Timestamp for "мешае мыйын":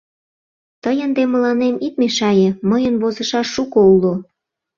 2.01-2.95